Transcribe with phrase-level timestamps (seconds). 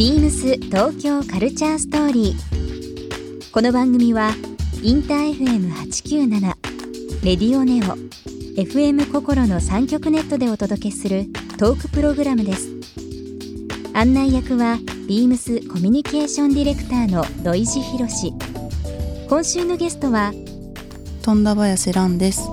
[0.00, 3.52] ビームス東京カルチャーストーリー。
[3.52, 4.30] この番組は
[4.82, 6.40] インター FM897
[7.22, 7.98] レディオネオ
[8.58, 11.26] FM 心の三極ネットでお届けする
[11.58, 12.70] トークプログラムです。
[13.92, 18.32] 案内役はビームスコミュニケーションディレクターの土井博志。
[19.28, 20.32] 今週のゲストは
[21.20, 22.46] 富田林蘭です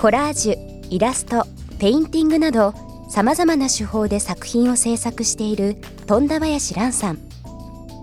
[0.00, 1.44] コラージュ、イラスト、
[1.80, 5.76] ペインティングなどさまざまな手法で作品を制作している
[6.06, 7.18] 富田林蘭さん。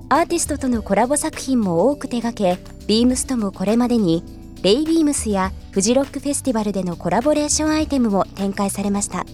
[0.09, 4.23] アーティストとのコラボ作品も多く手掛けビームスともこれまでに
[4.62, 9.26] Ray BEAMS やフジロックフェスティバルでのコラボレーションアイテムも展開されました。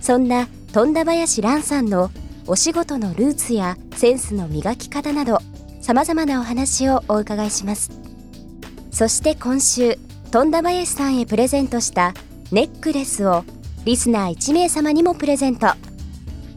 [0.00, 2.10] そんな富田林蘭さんの
[2.46, 5.38] お仕事のルーツやセンスの磨き方など
[5.80, 7.90] さまざまなお話をお伺いします。
[8.90, 9.96] そして今週
[10.30, 12.14] 富田林さんへプレゼントした
[12.50, 13.44] ネックレスを
[13.88, 15.68] リスナー1名様にもプレゼント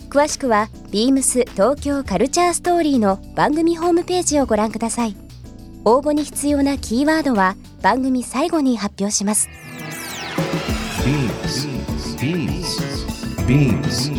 [0.10, 5.16] 詳しくは beams 東京カルチャーストーリーの番組ホームページをご覧ください
[5.86, 9.48] 応募に必要なキーワードは番組最後に発表します
[11.06, 11.70] Beams.
[12.20, 12.92] Beams.
[13.48, 14.12] Beams.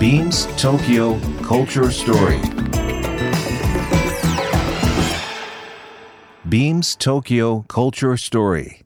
[0.00, 2.40] Beams Tokyo Culture Story.
[6.48, 8.85] Beams Tokyo Culture Story.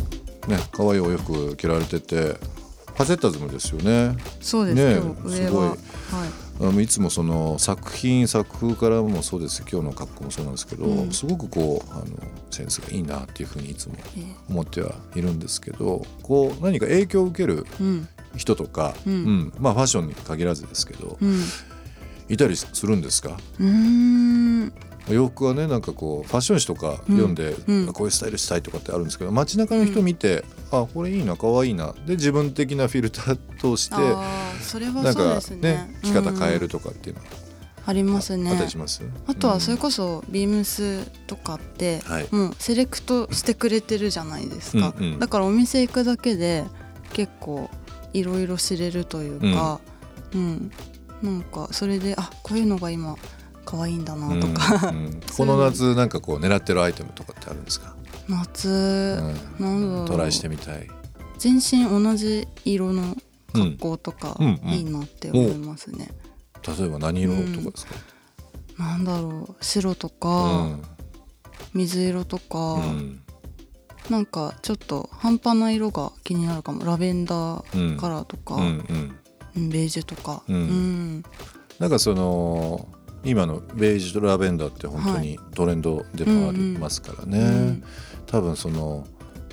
[0.51, 4.15] ね可愛いお洋服着られててファセッタズムですよね。
[4.41, 5.65] そうです、ねすごい。
[5.65, 5.77] ははい。
[6.59, 9.63] あのいつもその作品作風からもそうです。
[9.67, 11.11] 今日の格好もそうなんですけど、うん。
[11.11, 12.05] すごくこうあの
[12.51, 14.35] センスがいいなっていうふうにいつもええ。
[14.49, 18.07] 思ってはいるんですけどこう何か影響を受けるうん。
[18.35, 19.53] 人とか、うん。
[19.57, 21.41] まあファッションに限らずですけど、うん。
[22.29, 23.37] いたりするんですか？
[23.59, 24.73] うーん
[25.09, 27.89] 洋服はねなんかこうファッション誌とか読んで、うん。
[27.89, 31.93] あこういうスタイルしたいとかってあるんですけど街中の人見て、あこれいいな可愛いな。
[32.05, 33.95] で自分的なフィルター通して
[34.61, 35.61] それはそうですね。
[35.61, 37.27] ね着方変えるとかっていうのは
[37.85, 38.51] ありますね。
[39.27, 42.27] あとはそれそこそビームスとかって、はい。
[42.31, 45.19] もうセレクトしてくれてるじゃないですか、うんうん。
[45.19, 46.63] だからお店行くだけで
[47.13, 47.69] 結構
[48.13, 49.79] いろいろ知れるというか、
[50.33, 50.71] うん。
[51.23, 53.15] なんかそれであこういうのが今
[53.65, 55.21] 可愛いんだなとか、うんうん。
[55.35, 57.95] この夏なんかこう狙ってるアイテムとかってあるんですか、
[58.27, 58.69] 夏、
[59.59, 59.65] うん。
[59.65, 60.07] なんだろう。
[60.07, 60.87] トライしてみたい。
[61.37, 63.17] 全身同じ色の
[63.53, 64.47] 格好とかうん。
[64.47, 64.73] うんうん。
[64.73, 66.11] いいなって思いますね、
[66.77, 67.95] 例えば何色とかですか、
[68.77, 69.63] なんだろう。
[69.63, 70.83] 白とうか、ん。
[71.73, 73.21] 水色とか、うん。
[74.09, 76.83] なんかちょっと半端な色が気になるかも。
[76.83, 79.15] ラベンダーカラーとか、うんうん。
[79.55, 80.55] うんベージュとか、うん。
[80.55, 81.23] うん。
[81.79, 82.87] なんかその
[83.23, 87.83] 今のベージュとラベンダーって本当にトレンドでもありますからね、うん
[88.27, 89.05] 多分その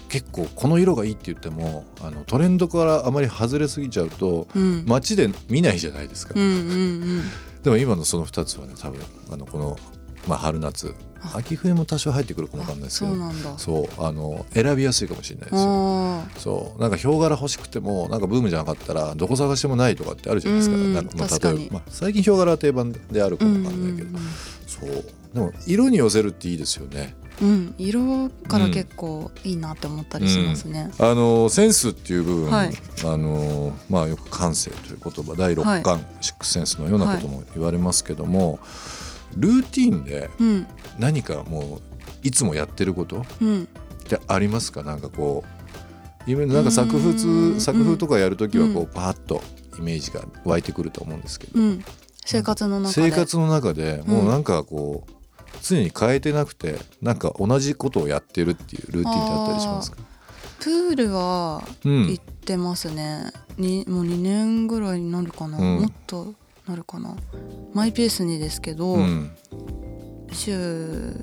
[0.08, 4.84] 結構この色がいいって言ってもあのトレンドからあまり外れすぎちゃうとうん。
[4.86, 7.22] 街で見ないじゃないですか、うんうん
[7.62, 9.00] でも今のその2つはね多分
[9.32, 9.76] あのこの、
[10.26, 10.94] まあ、春夏。
[11.20, 11.38] あ。
[11.38, 13.58] 秋冬も多少入ってくるかもうんわかんないですけど。
[13.58, 15.68] そうあの選びやすいかもしれないですよ。
[15.68, 16.80] あそう。
[16.80, 24.24] なんかヒョウ柄欲しくてもなんかブームじゃなかったらどこ探してもないとかってあるじゃないですか,、うんなんかまあ、例えば、まあ、最近ヒョウ柄は定番であるかもわかんないけど、うん
[24.66, 25.04] そう。
[25.34, 27.14] でも色に寄せるっていいですよね。
[27.40, 32.72] うん色から結構いいなって思ったりしますね、あのセンスっていう部分、はい。
[33.04, 38.58] あのまあよく感性という言葉第六感、シックスセンスのようなことも言われますけども、
[39.36, 40.66] ルーティンでうん。
[40.98, 41.80] 何かもう
[42.22, 43.62] いつもやってることうん。
[43.62, 43.66] っ
[44.08, 44.82] てありますか？
[44.82, 47.60] なんかこう今なんか作う風ん。
[47.60, 49.42] 作風とかやるときはこううパーッと
[49.78, 51.84] イメージが湧いてくると思うんですけど、うん。
[52.24, 53.10] 生活の中で。
[53.10, 55.12] 生活の中でもうなんかこう
[55.62, 59.98] 常に変えてなくてなんか同じことをやってるっていうルーティンってあったりしますか？
[60.60, 62.08] プールはうん。
[62.08, 65.80] 行ってますね、にもう2年ぐらいになるかな、うん。
[65.82, 66.34] もっと
[66.68, 67.16] なるかな。
[67.72, 69.30] マイペースにですけど、うん。
[70.30, 71.14] 週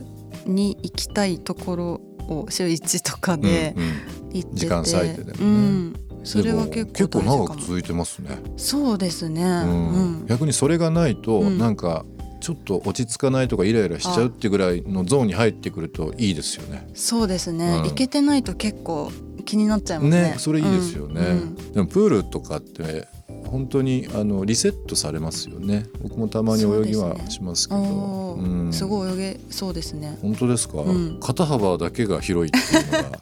[0.46, 4.16] に行きたいところを週1とかでうんうん。
[4.34, 5.34] 行ってて、時間割いてでもね。
[5.40, 5.94] うん、
[6.24, 10.26] それは結構結構長く続いてますね、そうですね、ううんん。
[10.26, 11.58] 逆にそれがないとうん。
[11.58, 12.06] なんか
[12.42, 16.88] ちょっと落ち着かないとかイライラしちゃうってぐらいのゾーンに入ってくるといいですよね。
[16.96, 17.84] そうですね、うん。
[17.84, 19.12] 行けてないと結構
[19.46, 20.22] 気になっちゃいますね。
[20.32, 21.22] ねそれいいですよね。
[21.22, 21.56] うん。
[21.74, 23.08] でもプールとかって
[23.56, 25.86] 本当にあのリセットされますよね。
[26.02, 27.82] 僕もたまに泳ぎはしますけど。
[27.82, 30.18] おーすごい泳げそうですね。
[30.22, 31.20] 本当ですか、うん。
[31.22, 33.20] 肩幅だけが広いっていうのが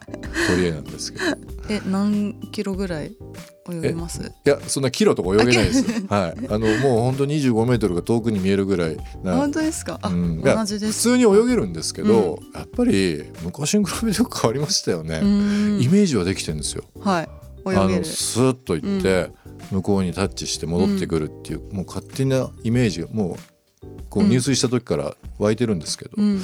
[0.48, 1.24] 取り柄なんですけど。
[1.70, 3.16] え何キロぐらい
[3.70, 4.20] 泳げます？
[4.22, 6.06] いやそんなキロとか泳げないですよ。
[6.10, 6.46] はい。
[6.50, 9.36] あのもう本当25メートルが遠くに見えるぐらいな。
[9.36, 10.00] 本当ですか？
[10.02, 11.10] あ、うん同じです。
[11.10, 15.80] 普通に泳げるんですけど、やっぱり昔に比べて変わりましたよね、うん。
[15.80, 16.82] イメージはできてるんですよ。
[16.98, 17.28] はい。
[17.66, 18.00] あ泳げる。
[18.00, 19.30] のスーッと行って、
[19.70, 23.36] 向こうにタッチして戻ってくるっていう、もう勝手なイメージがもう
[24.08, 24.30] こううん。
[24.30, 26.40] 入水した時から湧いてるんですけど、うん。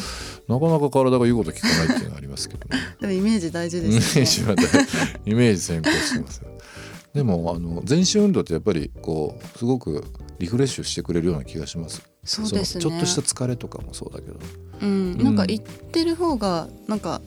[0.49, 2.81] なかなか体が言うこと聞かないっていうのがありますけどね。
[3.01, 4.55] でもイメージ大事ですよね。
[4.55, 4.87] ージは
[5.25, 6.43] イメージ先行してます
[7.15, 10.05] でもあの全身運動ってやっぱりこうすごく
[10.39, 12.03] リフレッシュしてくれるような気がします。
[12.25, 12.83] そうですね。
[12.83, 14.39] ちょっとした疲れとかもそうだけど。
[14.83, 17.21] うん、なんか行ってる方がなんか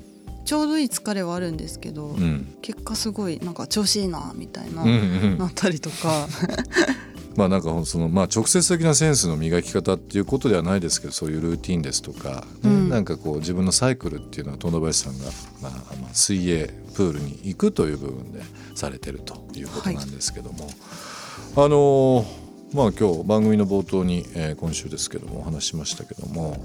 [0.46, 2.58] ちょうどいい疲れはあるんですけど、うん。
[2.62, 4.94] 結果すごいなんか調子いいなみたいな、うんう
[5.36, 5.38] ん。
[5.38, 6.28] なったりとか。
[7.36, 12.90] まあなんかそのまあ直接的なセンスの磨き方っていうことではないですけどそういうルーティンですとか、ねうん。
[12.90, 15.26] なんかこう自分のサイクルっていうのは富田林さんが、
[15.62, 18.44] まあ、まあ水泳プールに行くという部分で
[18.76, 20.70] されてるということなんですけども、
[21.56, 22.44] あのー
[22.74, 26.58] まあ今日番組の冒頭に、えー今週ですけどもお話ししましたけども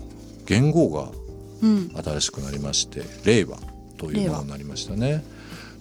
[0.46, 1.27] 元号がうん
[1.60, 3.58] 新しくなりまして令和
[3.96, 5.24] というものになりましたね。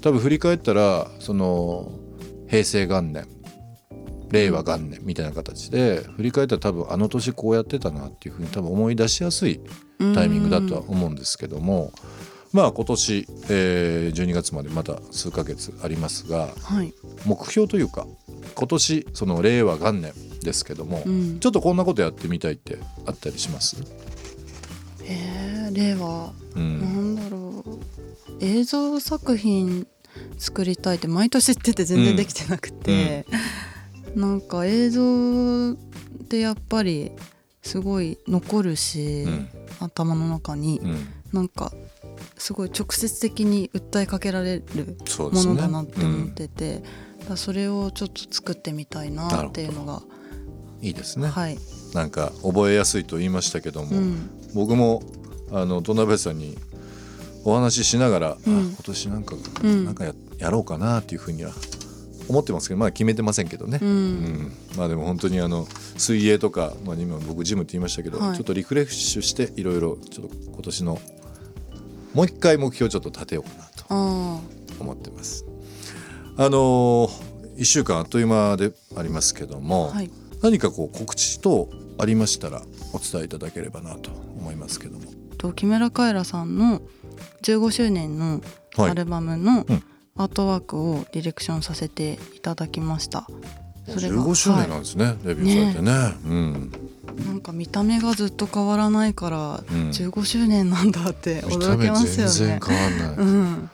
[0.02, 1.92] 多分振り返ったらその
[2.48, 3.28] 平成元年
[4.32, 9.62] 令和元年みたいな形で振り返ったら多分あの年こうやってたなっていうふうに多分思い出しやすい
[10.14, 11.92] タイミングだとは思うんですけども
[12.54, 16.94] まあ今年、えー12月までまだ数ヶ月ありますがはい、
[17.26, 18.08] 目標というか
[18.56, 23.78] 今年その令和元年ですけども、うん、ちょっとこんなことやってみたいってあったりします、
[25.04, 27.80] えー、令和う、なんんだろう
[28.42, 29.88] 映像作品
[30.38, 33.26] 作りたいって毎年言ってて全然できてなくて、
[34.16, 35.76] なんか映像っ
[36.28, 37.12] てやっぱり
[37.62, 39.50] すごい残るし、うん。
[39.80, 41.72] 頭の中にうん、なんか
[42.38, 46.84] すごい直接的に訴えかけられるものだなって思ってて、
[47.36, 50.02] それをちょっと作ってみたいなっていうのが、
[50.82, 51.58] いいですね、はい、
[51.94, 55.02] なんか覚えやすいと言いましたけども、うん、僕も
[55.52, 56.58] あの戸辺さんに
[57.44, 58.58] お話ししながら、うん。
[58.58, 59.86] あ今年なんか、うん。
[59.86, 61.52] なんかややろうかなっていうふうには
[62.28, 63.94] 思ってますけどまだ決めてませんけどね、ううん。
[64.24, 65.66] んまあでも本当にあの
[65.98, 68.36] 水泳とか、まあ、今僕ジムって言いましたけど、はい。
[68.36, 71.00] ちょっとリフレッシュしていろいろちょっと今年の
[72.14, 74.40] もう一回目標をちょっと立てようかなとあ
[74.80, 75.46] 思ってます。
[76.38, 77.10] あの
[77.58, 80.12] 1週間あっという間でありますけども、あはい。
[80.42, 82.62] 何かこう告知等ありましたら
[82.94, 85.06] お伝えいただければなと思いますけども。
[85.38, 86.82] と木村カエラさんの
[87.44, 88.42] 15周年の
[88.76, 89.84] はいアルバムのうん
[90.20, 93.28] アートワークをディレクションさせていただきました。
[93.88, 95.92] それが15周年なんですね、デビューされてね。
[96.26, 96.72] うん、
[97.26, 102.60] なんか見た目がずっと変わらないからうん15周年なんだって驚き目ますよね。
[102.66, 103.16] 変わんない。
[103.16, 103.70] うん、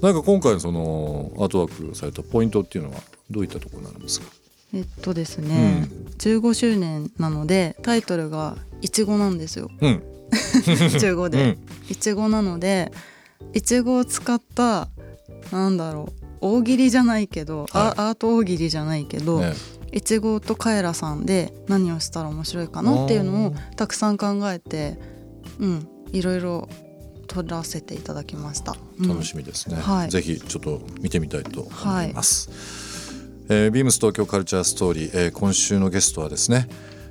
[0.00, 2.96] なんか今回のそのアートワークされたポイントっていうのは
[3.30, 4.26] どういったところなんですか？
[4.74, 5.88] えっとですね、
[6.18, 9.70] 15周年なのでタイトルがいちごなんですよ。
[9.80, 10.02] うん、
[10.98, 11.46] 15うで。
[11.46, 11.58] ん、
[11.88, 12.92] いちごなので
[13.52, 14.88] いちごを使った
[15.50, 17.94] なんだろう大喜利じゃないけど、あはい。
[17.98, 19.54] アート大喜利じゃないけど、ね、
[19.92, 24.98] いちごとカエラさんで何をしたら面白いかなっていうのをたくさん考えて
[25.60, 26.68] うんいろいろ
[27.28, 28.76] 撮らせていただきました。
[29.00, 29.08] うん。
[29.08, 30.10] 楽しみですね、はい。
[30.10, 32.50] ぜひちょっと見てみたいと思います。
[33.48, 36.68] えービームス東京カルチャーストーリー、えー今週のゲストはですね、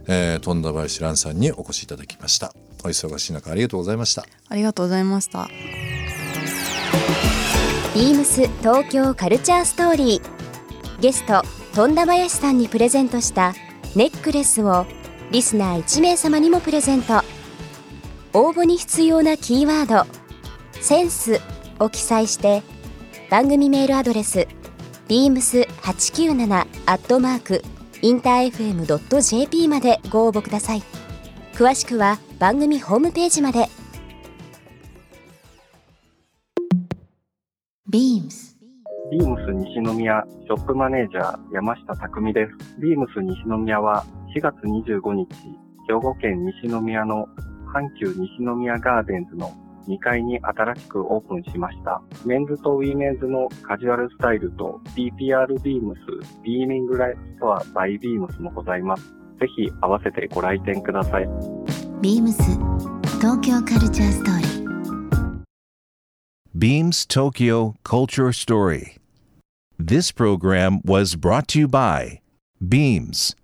[0.08, 2.54] えー、富田林蘭さんにお越しいただきました。
[2.84, 4.26] お忙しい中ありがとうございました。
[4.50, 5.48] ありがとうございました。
[7.94, 11.42] ビームス東京カルチャーストーリーゲスト
[11.76, 13.54] 富田林さんにプレゼントした
[13.96, 14.86] ネックレスを
[15.30, 17.22] リスナー1名様にもプレゼント
[18.34, 20.10] 応募に必要なキーワード
[20.80, 21.42] 「センス」
[21.80, 22.64] を記載して
[23.30, 24.48] 番組メールアドレス
[25.10, 27.62] beams897 アットマーク
[28.02, 30.84] インター FM.jp までご応募ください
[31.54, 33.68] 詳しくは番組ホームページまで
[37.88, 38.58] ビームス
[39.12, 42.82] ビームス西宮ショップマネージャー山下匠です。
[42.82, 44.04] ビームス西宮は
[44.36, 45.28] 4月25日、
[45.88, 47.28] 兵庫県西宮の
[47.76, 49.54] 阪急西宮ガーデンズの
[49.88, 52.02] 2階に新しくオープンしました。
[52.26, 59.04] メンズとウィメンズのカジュアルスタイルと PPR ビームスビーミングライフストアバイビームスもございます。
[59.40, 61.30] ぜひ合わせてご来店ください。
[62.01, 62.43] ビームス
[63.19, 64.67] 東京カルチャーストーリー
[66.57, 68.97] Beams Tokyo Culture Story.
[69.79, 72.21] This program was brought to you by
[72.67, 73.35] beams,